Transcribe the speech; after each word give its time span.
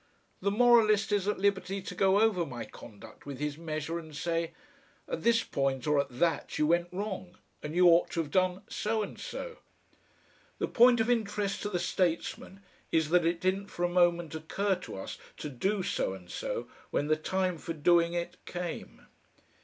The 0.41 0.49
moralist 0.49 1.11
is 1.11 1.27
at 1.27 1.37
liberty 1.37 1.79
to 1.79 1.93
go 1.93 2.19
over 2.21 2.43
my 2.43 2.65
conduct 2.65 3.27
with 3.27 3.37
his 3.37 3.55
measure 3.59 3.99
and 3.99 4.15
say, 4.15 4.53
"At 5.07 5.21
this 5.21 5.43
point 5.43 5.85
or 5.85 5.99
at 5.99 6.09
that 6.17 6.57
you 6.57 6.65
went 6.65 6.87
wrong, 6.91 7.37
and 7.61 7.75
you 7.75 7.85
ought 7.87 8.09
to 8.09 8.19
have 8.21 8.31
done" 8.31 8.63
so 8.67 9.03
and 9.03 9.19
so. 9.19 9.57
The 10.57 10.67
point 10.67 10.99
of 11.01 11.07
interest 11.11 11.61
to 11.61 11.69
the 11.69 11.77
statesman 11.77 12.63
is 12.91 13.09
that 13.09 13.25
it 13.25 13.39
didn't 13.39 13.67
for 13.67 13.83
a 13.85 13.89
moment 13.89 14.33
occur 14.33 14.73
to 14.77 14.97
us 14.97 15.19
to 15.37 15.49
do 15.49 15.83
so 15.83 16.13
and 16.15 16.31
so 16.31 16.67
when 16.89 17.05
the 17.05 17.15
time 17.15 17.59
for 17.59 17.73
doing 17.73 18.13
it 18.13 18.37
came. 18.47 19.05